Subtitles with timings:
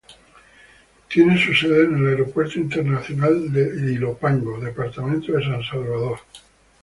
[1.09, 6.17] Tiene su sede en el Aeropuerto Internacional de Ilopango, Departamento de San Salvador.